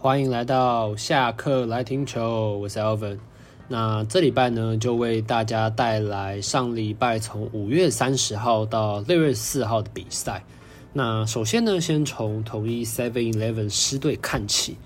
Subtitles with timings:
[0.00, 3.18] 欢迎来到下课来听球，我是 Alvin。
[3.66, 10.44] 那这礼拜呢，就为大家带来上礼拜从五月三十号到六月四号的比赛。
[10.92, 14.76] 那首先呢，先从统一 Seven Eleven 狮队看起。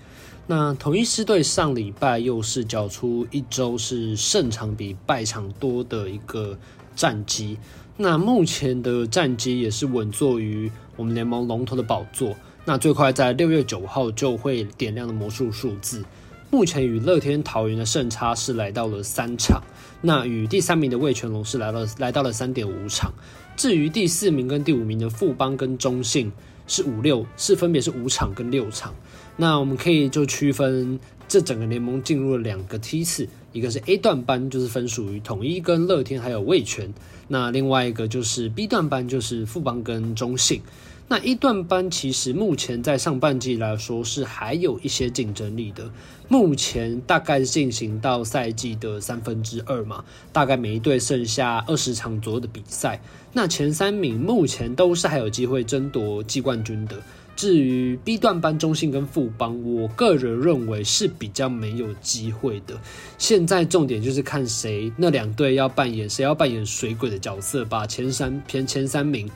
[0.47, 6.57] 那统一狮队上礼拜又是缴出一周是胜场比败场多的一个
[6.95, 7.59] 战绩。
[7.95, 12.33] 那目前的战绩也是稳坐于我们联盟龙头的宝座。
[12.65, 16.05] 那最快在六月九号就会点亮的魔术数字，
[16.49, 19.61] 目前与乐天桃园的胜差是来到了三场，
[20.01, 23.11] 那与第三名的味全龙是来到来到了三点五场，
[23.57, 26.31] 至于第四名跟第五名的富邦跟中信
[26.65, 28.95] 是五六是分别是五场跟六场，
[29.35, 36.93] 那我们可以就区分这整个联盟进入了两个梯次，一个是 A 段班就是分属于统一跟乐天还有味全，
[37.27, 40.61] 那另外一个就是 B 段班就是富邦跟中信。
[41.07, 45.91] 那一段班其实目前在上半季来说是还有一些竞争力的，
[46.27, 52.99] 目前大概进行到赛季的三分之二嘛，大概每一队剩下二十场左右的比赛。
[53.33, 56.97] 那前三名目前都是还有机会争夺季冠军的。
[57.35, 62.79] 至于 B 段班中信跟富邦，我个人认为是比较没有机会的。
[63.17, 69.29] 现在重点就是看谁那两队要扮演谁要扮演水鬼的角色，把前三偏前三名。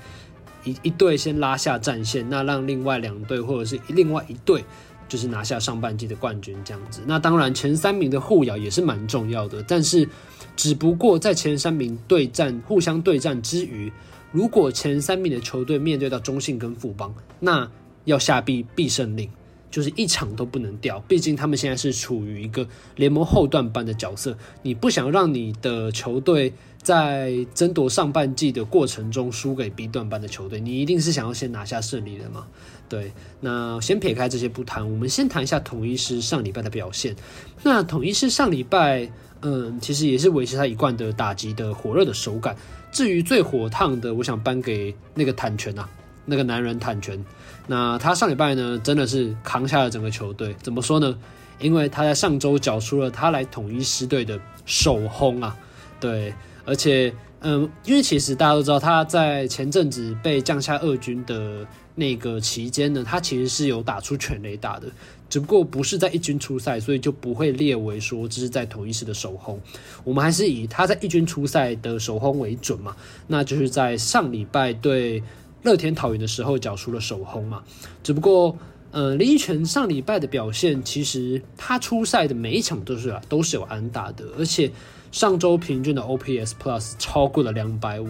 [0.67, 4.63] 一一队先拉下战线，那让另外两队或者是另外一队
[5.07, 7.01] 就是拿下上半季的冠军这样子。
[7.05, 10.07] 那当然前三名的互咬也是蛮重要的，但是
[10.55, 13.91] 只不过在前三名对战互相对战之余，
[14.31, 17.69] 如果前三名的球队面对到中信跟富邦，那
[18.03, 19.29] 要下必必胜令。
[19.69, 32.47] 就是一场都不能掉，毕竟他们现在是处于一个联盟后段班的角色，你不想让你的球队在争夺上半季的过程中输给 B 段班的球队，你一定是想要先拿下胜利的嘛？
[32.89, 37.13] 对，那先撇开这些不谈，我们先谈一下统一狮上礼拜的表现。
[37.61, 42.55] 那统一狮上礼拜，嗯，其实也是维持他一贯的打击的火热的手感。
[42.89, 45.89] 至于最火烫的，我想颁给那个坦拳啊。
[46.29, 47.25] 那个男人坦拳，
[47.65, 50.53] 那他上礼拜呢，真的是扛下了整个球队。
[50.61, 51.17] 怎么说呢？
[51.59, 55.57] 因为他在上周缴出了他来统一狮队的首轰啊，
[55.99, 56.31] 对，
[56.65, 61.65] 而且，嗯，因为其实大家都知道他在前阵子被降下二军的
[61.95, 64.87] 那个期间呢，他其实是有打出全垒打的，
[65.29, 69.59] 只不过不是在一军出赛，所以就不会列为说这是在统一狮的首轰。
[70.03, 72.95] 我们还是以他在一军出赛的首轰为准嘛，
[73.25, 75.23] 那就是在上礼拜对。
[75.63, 77.63] 乐天桃园的时候缴出了首轰嘛，
[78.03, 78.57] 只不过，
[78.91, 84.71] 呃，林益全上礼拜的表现，其实他出赛的每一场都是啊，都是有安打的，而且
[85.11, 88.07] 上周平均的 OPS Plus 超过了两百五，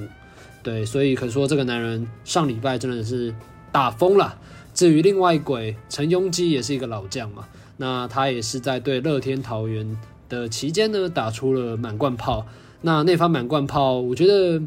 [0.61, 3.33] 对，所以可说这个男人上礼拜真的是
[3.71, 4.37] 打疯了。
[4.73, 7.47] 至于另外一鬼陈庸基也是一个老将嘛，
[7.77, 9.97] 那他也是在对乐天桃园
[10.29, 12.45] 的期间呢，打出了满贯炮，
[12.81, 14.61] 那那发满贯炮，我觉得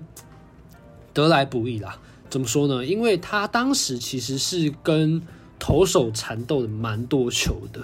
[1.15, 1.97] 得来不易啦。
[2.31, 2.87] 怎么说呢？
[2.87, 5.21] 因为他当时其实是跟
[5.59, 7.81] 投手缠斗的蛮多球的。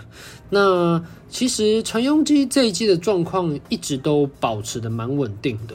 [0.49, 5.75] 那其实陈鏞基这一季的状况一直都保持的蛮稳定的。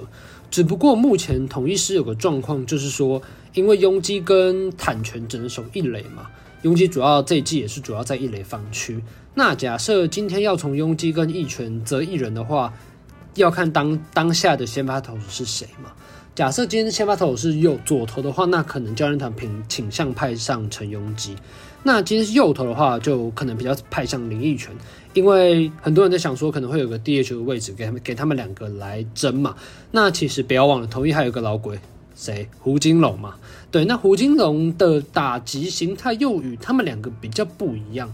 [0.49, 3.21] 只不过目前统一狮有个状况，就是说，
[3.53, 6.29] 因为鏞基跟坦权只能守一垒嘛，
[6.63, 9.01] 鏞基主要这一季也是主要在一垒防区。
[9.33, 12.73] 那假设今天要从鏞基跟益全择一人的话，
[13.35, 15.91] 要看当当下的先发投手是谁嘛。
[16.33, 21.35] 假设今天先发投手是右左投的话，那可能教练团倾倾向派上陈鏞基。
[21.83, 24.73] 那今天是右投的话，就可能比较派向林奕泉，
[25.13, 29.55] 因为很多人在想说可能会有个 DH 的位置给他们给他们两个来争嘛。
[29.91, 31.77] 那其实不要忘了，同一还有个老鬼，
[32.15, 32.47] 谁？
[32.59, 33.35] 胡金龙嘛。
[33.69, 38.13] 对，那胡金龙的打击形态又与他们两个比较不一样，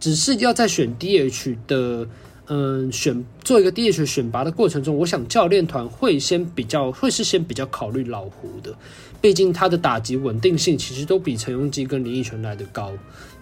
[0.00, 2.08] 只是要在选 DH 的。
[2.54, 8.74] 嗯，选做一个 DH 选拔的过程中，我想教练团会先比较，会是先比较考虑老胡的，
[9.22, 12.92] 毕竟他的打击稳定性其实都比陈永基跟林益全来的高。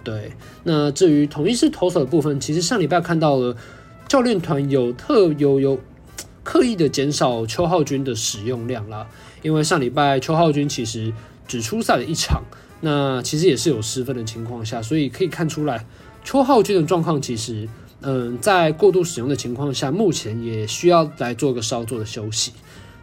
[0.04, 0.30] 对，
[0.62, 3.56] 那至于统一狮投手的部分，其实上礼拜看到了
[4.06, 5.80] 教练团有特有有
[6.44, 9.08] 刻意的减少邱浩军的使用量啦，
[9.42, 11.12] 因为上礼拜邱浩军其实
[11.48, 12.44] 只出赛了一场，
[12.80, 15.84] 那其实也是有失分的情况下，所以可以看出来
[16.22, 17.68] 邱浩军的状况其实。
[18.02, 22.52] 嗯，在过度使用的情况下，目前也需要来做个稍作的休息。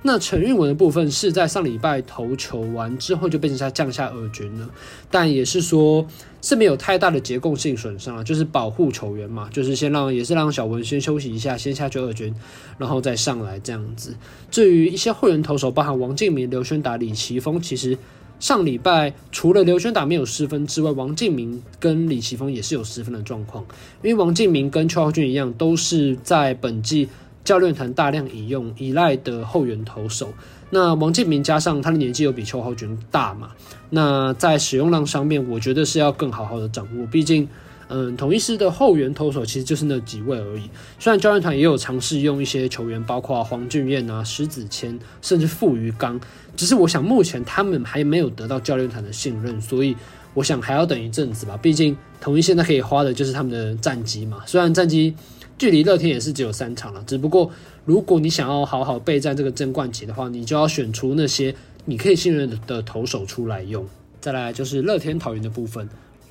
[0.03, 4.69] 那陈韵文的部分是在上礼拜投球完之后就变成他降下二军了，
[5.09, 6.05] 但也是说
[6.41, 12.33] 是没有太大的结构性损伤，就是保护球员嘛，就是先让也是让小文先休息一下，先下去二军，
[12.77, 14.15] 然后再上来这样子。
[14.51, 17.97] 至于一些后援投手，包含王敬明、刘轩达、李奇峰，其实
[18.39, 23.66] 上礼拜除了刘轩达没有失分之外，王敬明跟李奇峰也是有失分的状况。
[24.04, 27.10] 因为王敬明跟邱浩俊一样，都是在本季
[27.44, 30.31] 教练团大量引用依赖的后援投手。
[30.69, 33.51] 那王敬明加上他的年纪又比邱浩俊大嘛，
[33.89, 37.07] 那在使用量上面，我觉得是要更好好的掌握。
[37.07, 37.48] 毕竟，
[37.89, 40.69] 嗯，统一师的后援投手其实就是那几位而已。
[41.00, 46.19] 虽然教练团也有尝试用一些球员，包括黄俊彦啊、石子谦，甚至傅于刚。
[46.56, 49.95] 只是我想，目前他们还没有得到教练团的信任，所以
[50.34, 51.56] 我想还要等一阵子吧。
[51.56, 54.44] 毕竟统一现在可以花的就是他们的战绩嘛。
[54.45, 55.13] 虽然战绩
[55.57, 57.50] 距离乐天也是只有三场了，只不过
[57.86, 61.56] 如果你想要好好备战这个争冠期的话，你就要选出那些
[61.86, 63.88] 你可以信任的投手出来用。
[64.19, 65.88] 再来就是乐天桃园的部分，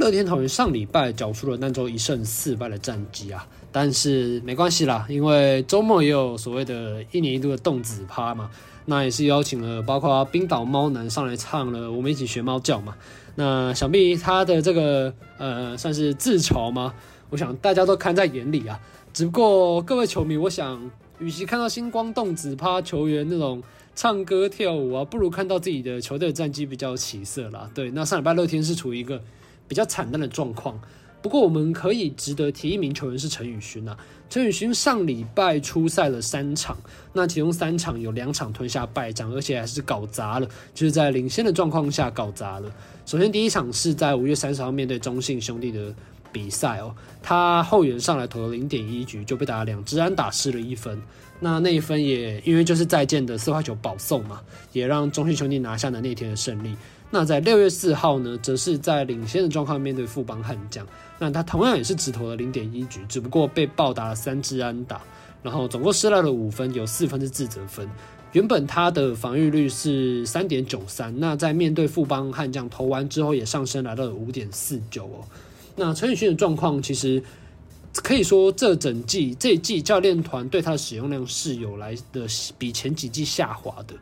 [0.06, 8.48] 乐天桃园上礼拜缴出了那周一胜四败的战绩啊，但是没关系啦，因为周末也有所谓的一年一度的动子趴嘛。
[8.84, 12.94] 那也是邀请了包括冰岛猫男上来唱了，我们一起学猫叫嘛。
[13.34, 16.94] 那想必他的这个呃算是自嘲吗？
[17.30, 18.78] 我想大家都看在眼里啊。
[19.12, 20.88] 只不过各位球迷，我想
[21.18, 23.60] 与其看到星光动子趴球员那种
[23.96, 27.68] 唱歌跳舞啊，不如看到自己的球队战绩比较起色啦。
[27.74, 29.20] 对，那上礼拜乐天是处于一个
[29.68, 30.80] 比较惨淡的状况。
[31.22, 33.96] 不过我们可以值得提一名球员是陈宇勋啊。
[34.28, 36.76] 陈宇勋上礼拜出赛了三场，
[37.12, 42.70] 那其中三场有两场吞下败仗，而且还是搞砸了，就是在领先的状况下搞砸了。
[43.06, 45.94] 首先第一场是在五月三十号面对中信兄弟的
[46.32, 51.00] 比赛哦，他后援上来投了零点一局就被打了两支安打失了一分，
[51.40, 54.40] 那那一分也因为就是再见的四坏球保送嘛，
[54.72, 56.76] 也让中信兄弟拿下了那天的胜利。
[57.10, 60.86] 那在六月四号呢，则是在领先的状况面对富邦悍将。
[61.18, 65.00] 那他同样也是只投了零点一局，只不过被暴打了三支安打，
[65.42, 67.88] 然后总共失掉了五分，有四分是自责分。
[68.32, 75.24] 原本他的防御率是三点九三，那在面对富邦悍将投完之后，也上升来到了五点四九哦。
[75.76, 77.22] 那陈宇勋的状况其实
[77.94, 82.26] 可以说，这整季这一季教练团对他的使用量是有来的
[82.58, 83.94] 比前几季下滑的。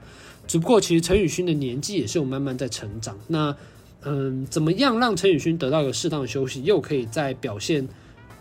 [0.46, 3.17] 只不过，其实陈宇勋的年纪也是有慢慢在成长。
[3.26, 3.56] 那，
[4.02, 7.88] 嗯，怎么样让陈宇勋得到一个适当的休息，又可以在表现，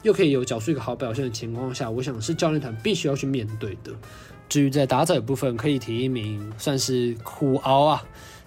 [0.02, 3.92] 又可以有缴出一个好表现的情况下，我想是教练团必须要去面对的。
[4.50, 8.04] 至于在打者部分，可以提一名算是苦熬啊，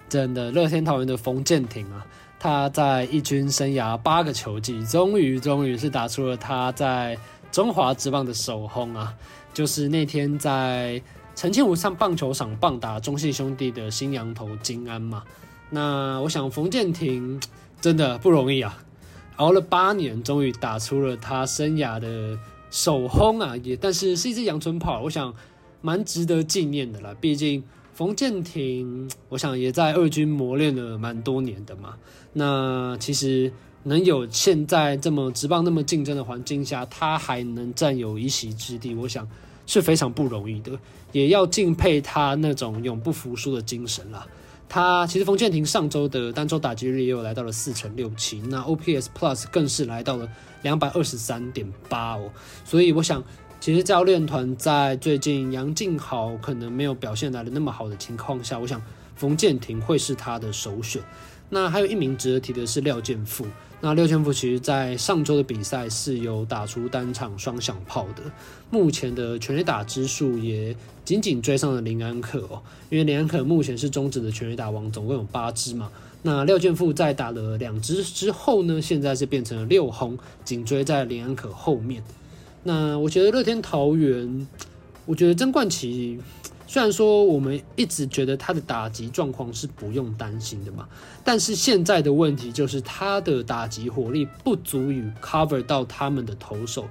[0.07, 2.05] 真的乐天桃园的冯建廷啊，
[2.39, 7.17] 他在一军生涯八个球季，终于终于是打出了他在
[7.51, 9.13] 中华职棒的首轰啊，
[9.51, 11.01] 就是那天在。
[11.37, 15.23] 澄庆武上棒球场棒打中信兄弟的新洋头金安嘛，
[15.69, 17.39] 那我想冯建廷
[17.79, 18.75] 真的不容易啊，
[19.35, 22.35] 熬了八年，终于打出了他生涯的
[22.71, 25.31] 首轰啊，也但是是一支阳春炮，我想
[25.79, 27.15] 蛮值得纪念的啦。
[27.21, 27.63] 毕竟
[27.93, 31.93] 冯建廷，我想也在二军磨练了蛮多年的嘛。
[32.33, 39.29] 那其实能有现在这么职棒那么竞争的环境下，他还能占有一席之地，我想。
[39.67, 40.71] 是非常不容易的，
[41.11, 44.25] 也要敬佩他那种永不服输的精神啦。
[44.69, 50.27] 他其实冯建廷上周的单周打击率也有来到了四成六七，那 OPS Plus 更是来到了
[50.61, 52.29] 两百二十三点八哦。
[52.65, 53.23] 所以我想，
[53.61, 58.81] 其实教练团在最近杨静豪可能没有表现来的那么好的情况下，我想
[59.15, 61.01] 冯建廷会是他的首选。
[61.49, 63.45] 那还有一名值得提的是廖健富。
[63.79, 68.23] 那廖健富其实，在上周的比赛是有打出单场双响炮的，
[68.71, 70.75] 目前的全垒打支数也
[71.05, 75.91] 仅仅追上了林安可哦，因为林安可目前是中职的全垒打王，总共有八支嘛。
[76.23, 82.03] 那廖健富在打了两支之后呢，现在是变成了六轰，紧追在林安可后面。
[82.63, 84.47] 那我觉得乐天桃园，
[85.05, 86.19] 我觉得曾冠奇。
[86.69, 90.85] 虽然说我们一直觉得他的打击状况是不用担心的嘛，
[91.23, 96.85] 但是现在的问题就是他的打击火力不足以 cover 到他们的投手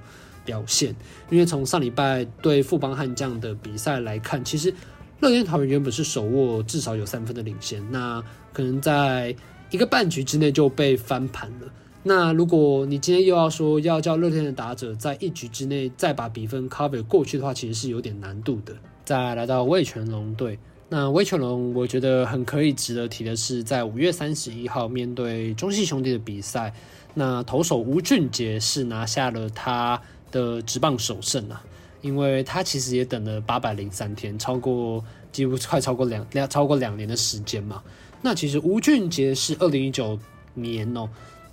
[0.46, 0.96] 表现。
[1.28, 4.74] 因为从上礼拜对富邦悍将的比赛来看，其实
[5.20, 8.22] 乐天桃园原本是手握至少有三分的领先，那
[8.54, 9.36] 可能在
[9.70, 11.70] 一个半局之内就被翻盘了。
[12.02, 18.72] 那如果你今天又要说要叫乐天的打者在一局之内再把比分 cover 过去的话，其实是有点难度的。
[19.06, 20.58] 再来到味全龙队，
[20.88, 26.74] 那味全龙我觉得很可以值得提的是，在五月三十一号面对中信兄弟的比赛，
[27.14, 31.62] 那投手吴俊杰是拿下了他的职棒首胜啊，
[32.02, 37.80] 因为他其实也等了八百零三天，超过几乎快超过两两超过两年的时间嘛。
[38.20, 40.18] 那其实吴俊杰是二零一九
[40.54, 41.08] 年哦，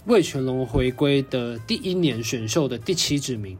[0.07, 3.55] 味全龙回归的第一年选秀的第七指名。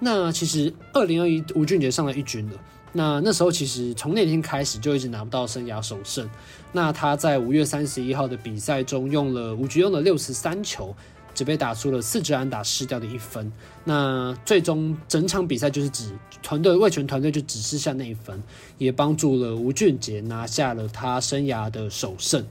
[0.00, 2.58] 那其实二零二一吴俊杰上了一军了。
[2.96, 6.28] 那那时候其实从那天开始就一直拿不到生涯首胜。
[6.72, 10.96] 那他在五月三十一号的比赛中用了五局用了六十三球，
[11.34, 13.52] 只被打出了四支安打失掉的一分。
[13.84, 16.10] 那最终整场比赛就是只
[16.42, 18.42] 团队味全团队就只剩下那一分，
[18.78, 22.44] 也帮助了吴俊杰拿下了他生涯的首胜。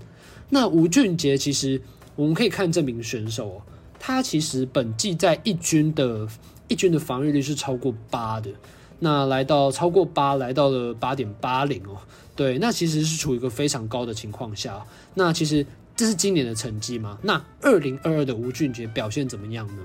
[0.50, 1.82] 那吴俊杰其实
[2.16, 3.62] 我们可以看这名选手哦，
[4.00, 6.28] 他其实本季在一军的
[6.68, 8.52] 一军的防御率是超过八的。
[9.00, 11.98] 那来到超过八，来到了八点八零哦，
[12.36, 14.84] 对，那其实是处于一个非常高的情况下。
[15.14, 17.18] 那其实这是今年的成绩嘛？
[17.22, 19.84] 那二零二二的吴俊杰表现怎么样呢？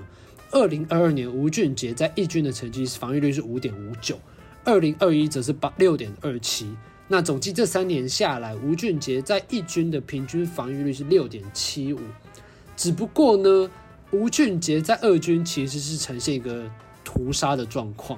[0.51, 4.19] 二零二二年吴俊杰在一军的成绩是防御率是五点五九，
[4.63, 6.69] 二零二一则是八六点二七。
[7.07, 11.99] 那总计这三年下来，吴俊杰在一军的平均防御率是六点七五。
[12.77, 13.69] 只不过呢，
[14.11, 16.63] 吴俊杰在二军其实是呈现一个
[17.03, 18.17] 屠杀的状况。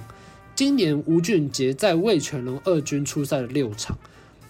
[0.55, 3.97] 今年吴俊杰在魏全龙二军出赛了六场，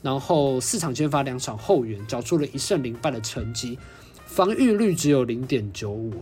[0.01, 3.79] 然后四场先发，两场后援，缴出了一胜零败的成绩，
[4.25, 6.13] 防御率只有零点九五，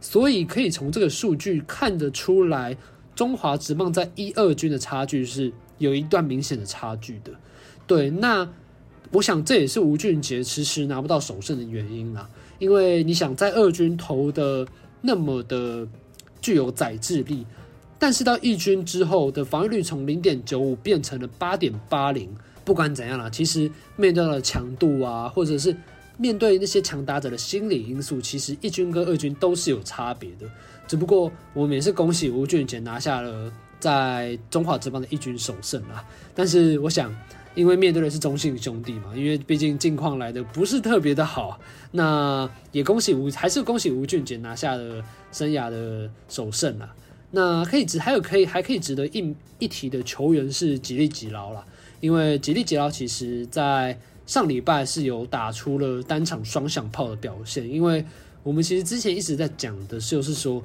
[0.00, 2.76] 所以可以从这个数据看得出来，
[3.14, 7.30] 中华职棒在一二军的差距是有一段明显的差距的。
[7.86, 8.48] 对，那
[9.12, 14.66] 我想这也是吴俊杰迟迟拿不到首胜的原因啦，因为你想在二军投的
[15.00, 15.86] 那么的
[16.40, 17.46] 具有宰制力。
[18.00, 25.76] 但是到一军之后的防御率从零点九五变成了八点八零，不管怎样啦，其实面对了强度啊，或者是
[26.16, 30.46] 面对那些强打者的心理因素，其实一军跟二军都是有差别的。
[30.88, 36.02] 只不过我们也是恭喜吴俊杰拿下了在中华职棒的一军首胜啦。
[36.34, 37.14] 但是我想，
[37.54, 41.60] 因为面对的是中信兄弟嘛，因为毕竟近况来的不是特别的好，
[41.92, 46.92] 那也恭喜吴，还是恭喜吴俊杰拿下了生涯的首胜啦。
[47.32, 51.64] 那可以值还有可以还可以值得一一提的球员是吉力吉劳啦，
[52.00, 53.96] 因为吉力吉劳其实在
[54.26, 58.04] 上礼拜是有打出了单场双响炮的表现，因为
[58.42, 60.62] 我们其实之前一直在讲的就是说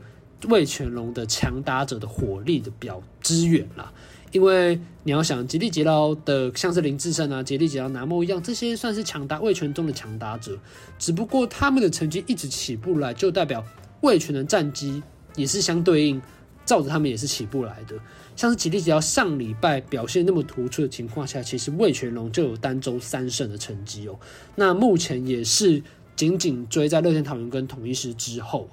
[0.48, 3.92] 味全龙的强打者的火力的表支援啦，
[4.32, 10.58] 因为你要想吉力吉劳的像是林志胜啊、吉力吉劳、南茂一样，这些算是强打味全中的强打者，
[10.98, 13.64] 只不过他们的成绩一直起不来，就代表
[14.02, 15.04] 味全的战绩
[15.36, 16.22] 也是相对应。
[16.66, 17.96] 照着他们也是起不来的，
[18.36, 24.18] 像是吉利吉捞上礼拜表现那么突出的情况下，其实魏全龙就有单周三胜的成绩哦。
[24.56, 25.84] 那目前也是
[26.16, 28.68] 紧紧追在乐天桃猿跟统一狮之后。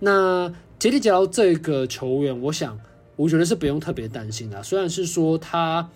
[0.00, 2.80] 那吉利吉捞这个球员，我想
[3.16, 4.62] 我觉得是不用特别担心的。
[4.62, 5.86] 虽然是说他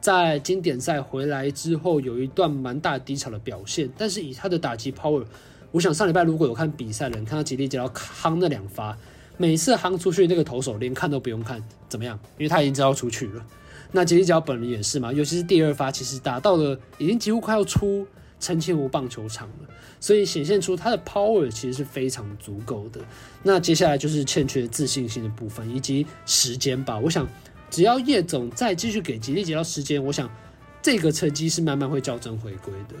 [0.00, 5.24] 在经典赛回来之后有一段蛮大低潮的表现，但是以他的打击 power，
[5.70, 8.98] 我想上礼拜如果有看比赛的人看到吉利吉捞夯那两发。
[9.36, 12.18] 每次夯出去那个投手连看都不用看，怎么样？
[12.38, 13.44] 因为他已经知道出去了。
[13.92, 18.06] 那吉力吉捞本人也是嘛，尤其是第二发，其实打到了已经几乎快要出
[18.40, 19.68] 陈清湖棒球场了，
[20.00, 23.00] 所以显现出他的 power 其实是非常足够的。
[23.42, 26.98] 那接下来就是欠缺自信心的部分以及时间吧。
[26.98, 27.26] 我想
[27.70, 30.28] 只要叶总再继续给吉力吉捞时间，我想
[30.82, 32.94] 这个成绩是慢慢会校正回归的。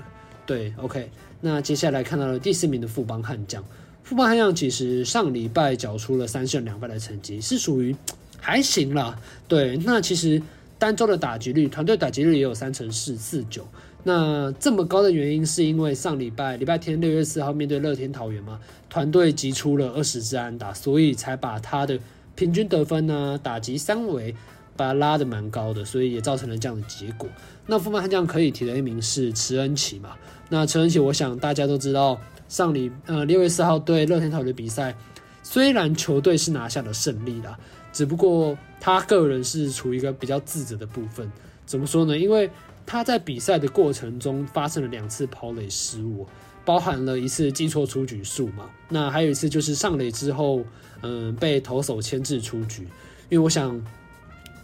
[0.46, 1.10] 对，OK。
[1.40, 3.64] 那接下来看到了第四名的富邦悍将。
[4.04, 7.96] 富邦悍将其实上礼拜缴出了三胜两败的成绩，是属于
[8.38, 9.18] 还行啦。
[9.48, 10.42] 对，那其实
[10.78, 13.66] 单周的打击率，团队打击率也有三成四四九。
[14.02, 21.98] 那这么高的原因，是因为上礼拜礼拜天六月四号面对乐天桃园嘛，团队击出了二十支安打，所以才把他的
[22.34, 24.34] 平均得分呢、打击三围
[24.76, 27.26] 把它拉得蛮高的，所以也造成了这样的结果。
[27.66, 30.10] 那富邦悍将可以提的一名是池恩齐嘛？
[30.50, 32.20] 那池恩齐，我想大家都知道。
[32.48, 34.94] 上礼呃六月四号对乐天桃园的比赛，
[35.42, 37.58] 虽然球队是拿下了胜利啦，
[37.92, 41.30] 只不过他个人是处于一个比较自责的部分。
[41.66, 42.16] 怎么说呢？
[42.16, 42.50] 因为
[42.86, 46.26] 他在比赛的过程中发生了两次跑垒失误，
[46.64, 50.62] 包含了一次记错出局数嘛，那还有一次就是上垒之后，
[51.00, 52.82] 嗯、被投手牵制出局。
[53.30, 53.82] 因为我想，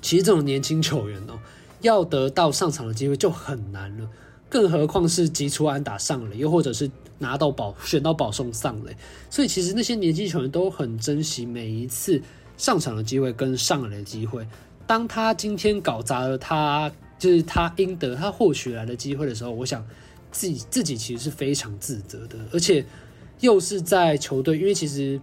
[0.02, 1.38] 其实这种年轻球员哦、
[1.80, 4.06] 要得到上场的机会就很难了。
[4.50, 8.94] 更何况是击出安打上垒，又或者是拿到保选到保送上垒，
[9.30, 12.20] 所以其实那些年轻球员都很珍惜每一次
[12.58, 14.46] 上场的机会跟上垒的机会。
[14.86, 19.86] 当他今天搞砸了他就是他应得他获取来的机会的时候，我想
[20.32, 22.84] 自己自己其实是非常自责的，而且
[23.38, 25.20] 又是在球队，因为其实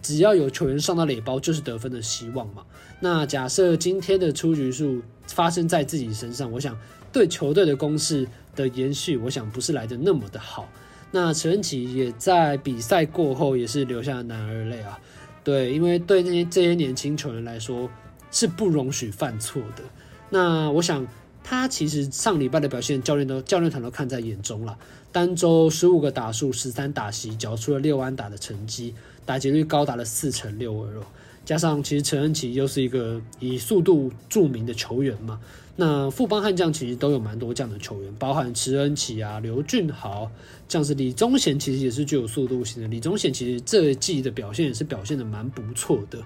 [0.00, 2.62] 只要有球员上到垒包，就是得分的希望嘛。
[3.00, 6.78] 那假设今天的出局数发生在自己身上，我想
[7.12, 10.68] 对球队的攻势的延续，我想不是来得那么的好。
[11.10, 14.98] 那陈恩琪也在比赛过后也是流下了男儿泪啊。
[15.42, 17.88] 对，因为对那些这些年轻球员来说
[18.30, 19.82] 是不容许犯错的。
[20.28, 21.06] 那我想
[21.42, 24.76] 他其实上礼拜的表现，教练都教练团都看在眼中了。
[25.10, 31.02] 单周十五个打数，十三打席，缴出了六安打的成绩，打击率高达了四成六二哦。
[31.46, 35.40] 加上其实陈恩琪又是一个以速度著名的球员嘛，
[35.80, 40.28] 那富邦悍将其实都有蛮多这样的球员，包含池恩齐啊、刘俊豪，
[40.68, 42.88] 像是李宗贤其实也是具有速度型的。
[42.88, 46.18] 李宗贤其实这一季的表现也是表现的蛮不错的。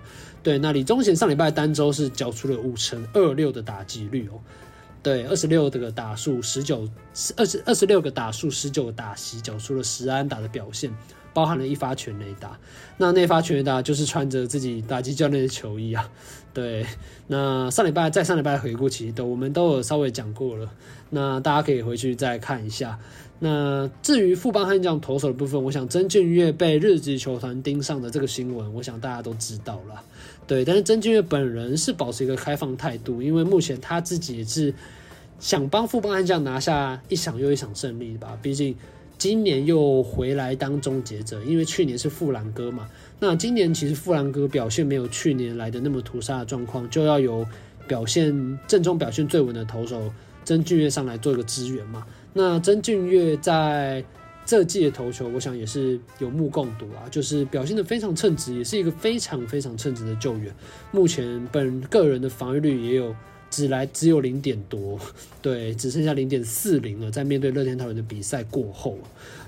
[0.43, 4.41] 对，那李宗贤上礼拜单周是缴出了五成二六的打击率哦。
[5.03, 6.89] 对，二十六个打数，十九
[7.37, 10.91] 二十二十六个打数，十九个打席，缴出了十安打的表现，
[11.33, 12.59] 包含了一发全垒打。
[12.99, 16.09] 那那发全垒打就是穿着自己打击教练的球衣啊。
[16.55, 16.85] 对，
[17.29, 20.71] 那上礼拜在上礼拜回顾其实都我们都有稍微讲过了，
[21.11, 22.99] 那大家可以回去再看一下。
[23.39, 30.01] 那至于富邦悍将投手的部分，我想曾俊岳被日籍球团盯上的这个新闻，我想大家都知道了。
[30.47, 34.73] 对，但是曾俊岳本人是保持一个开放态度，因为目前他自己也是
[35.41, 38.39] 想帮富邦悍将拿下一场又一场胜利吧。
[38.43, 38.77] 毕竟
[39.19, 42.89] 今年又回来当终结者，因为去年是富兰哥嘛。
[43.21, 47.47] 那今年其实富兰哥表现没有去年来的那么屠杀的状况，就要由
[47.87, 50.13] 表现阵中表现最稳的投手
[50.45, 52.05] 曾俊岳上来做一个支援嘛。
[52.33, 54.05] 那曾俊岳在
[54.45, 60.53] 这季的投球，我想也是有目共睹啊，就是表现得非常称职，也是一个非常非常称职的救援。
[60.91, 63.15] 目前本个人的防御率也有
[63.53, 64.99] 只来只有零点多，
[65.43, 67.11] 对，只剩下零点四零了。
[67.11, 68.99] 在面对乐天桃园的比赛过后，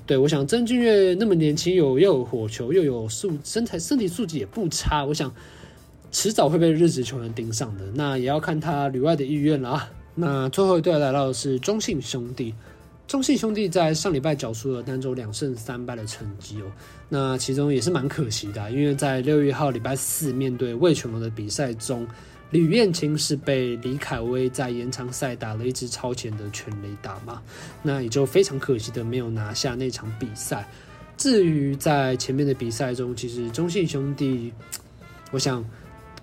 [0.07, 5.35] 对，我想曾俊岳那么年轻，有又有火球，又有素身材身体素质也不差，我想
[6.13, 7.85] 迟早会被日职球员盯上的。
[7.95, 9.91] 那也要看他旅外的意愿啦。
[10.15, 12.55] 那最后一队来到的是中信兄弟。
[13.07, 16.65] 中信兄弟在上礼拜缴出了单周两胜三败的成绩哦，
[17.11, 22.07] 那其中也是蛮可惜的，因为在六月号礼拜四面对味全龙的比赛中，
[22.51, 27.43] 吕彦青是被李凯威在延长赛打了一支超前的全垒打嘛，
[27.83, 30.69] 那也就非常可惜的没有拿下那场比赛。
[31.17, 34.53] 至于在前面的比赛中，其实中信兄弟，
[35.33, 35.65] 我想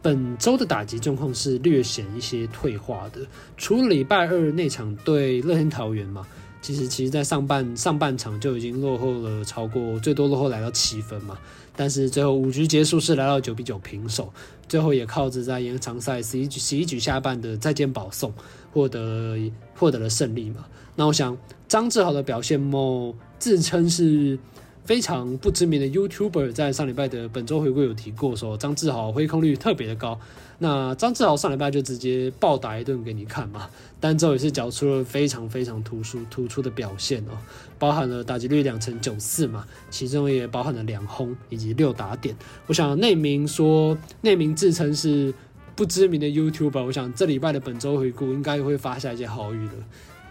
[0.02, 3.20] 本周的打击状况是略显一些退化的，
[3.58, 6.26] 除了礼拜二那场对乐天桃园嘛。
[6.64, 11.36] 其实，其实，在上半上半场就已经落后了超过，最多落后来到七分嘛。
[11.76, 14.32] 但是最后五局结束是来到九比九平手，
[14.68, 18.34] 最后也靠着在延长赛十一局十一局下半的再见保送，
[18.72, 19.38] 获得
[19.76, 20.66] 获得了胜利嘛。
[20.96, 24.38] 那我想张志豪的表现，某自称是。
[24.84, 30.20] 非常不知名的 YouTuber 在上礼拜的本周回顾有提过说，张志豪挥空率特别的高。
[30.58, 33.68] 那张志豪上礼拜就直接暴打一顿给你看嘛，
[34.00, 37.38] 单周也是缴出了非常非常突出突出的表现哦，
[37.80, 42.36] 包含了打击率两成九四嘛，其中也包含了两轰以及六打点。
[42.68, 45.34] 我想那名说那名自称是
[45.76, 49.74] 不知名的 YouTuber，我想这礼拜的本周回顾应该会发下一些好语了。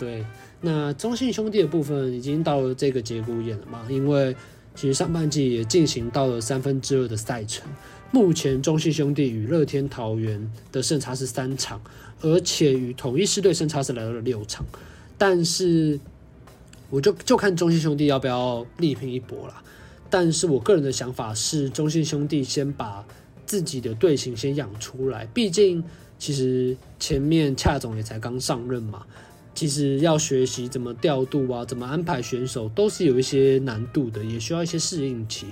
[0.01, 0.25] 对，
[0.63, 3.87] 那中信兄弟的部分已经到了这个节骨眼了嘛？
[3.91, 4.35] 因为
[4.75, 7.69] 其实上半季也进行到了三分之二的赛程，
[8.11, 11.79] 目前中信兄弟与乐天桃园的胜差是三场，
[12.23, 14.65] 而且与统一狮队胜差是来到了六场。
[15.19, 16.01] 但是
[16.89, 19.63] 我就就看中信兄弟要不要力拼一搏啦。
[20.09, 23.05] 但是我个人的想法是，中信兄弟先把
[23.45, 25.85] 自己的队形先养出来，毕竟
[26.19, 29.05] 其实前面恰总也才刚上任嘛。
[29.61, 35.49] 其实要学习怎么调度啊，怎么安排选手，都是有一些难度的，也需要一些适应期。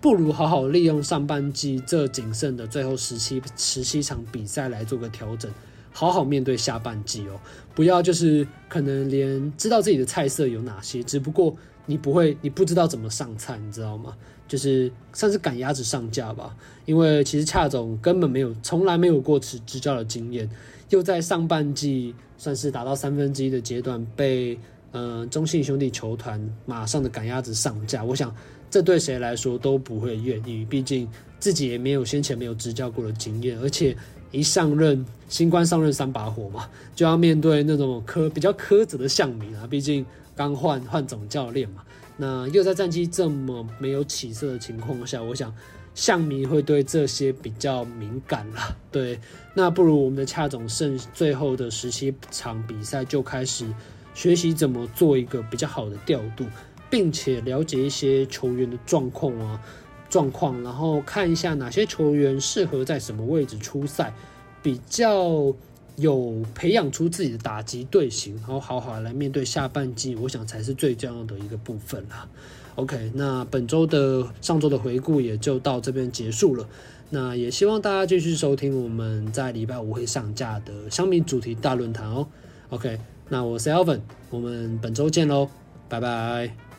[0.00, 5.52] 不如好好利用上半季这仅剩的最后十七十七场比赛来做个调整，
[5.92, 7.38] 好好面对下半季哦。
[7.74, 11.54] 不要就是可能连知道自己的菜色有哪些，只不过
[11.86, 14.16] 你不会，你不知道怎么上菜，你知道吗？
[14.48, 16.54] 就是算是赶鸭子上架吧。
[16.84, 20.48] 因为其实恰总根本没有，从来没有过执执教的经验。
[20.90, 24.58] 又在上半季算是打到三分之一的阶段，被
[24.90, 28.34] 呃中信兄弟球团马上的赶鸭子上架，我想
[28.70, 33.96] 这对谁来说都不会愿意，毕竟自己也没有先前没有执教过的经验，而且
[34.32, 41.82] 一上任新官上任三把火嘛，就要面对那种苛比较苛责的乡民啊，毕竟刚换换总教练嘛，
[42.16, 45.54] 那又在战绩这么没有起色的情况下，我想。
[45.94, 49.20] 象迷会对这些比较敏感了，对，
[49.52, 53.66] 那不如我们的恰总剩最后的十七场比赛就开始
[54.14, 56.46] 学习怎么做一个比较好的调度，
[56.88, 59.60] 并且了解一些球员的状况啊
[60.08, 64.14] 状况，然后看一下哪些球员适合在什么位置出赛，
[64.62, 65.54] 比较
[65.96, 72.28] 有培养出自己的打击队形，然后好好来面对下半季，我想才是最重要的一个部分啦。
[72.76, 76.66] OK，那本周的上周的回顾也就到这边结束了。
[77.10, 82.26] 那也希望大家继续收听我们在礼拜五会上架的香米主题大论坛哦。
[82.70, 84.00] OK，那我是 Alvin，
[84.30, 85.50] 我们本周见喽，
[85.90, 86.71] 拜拜。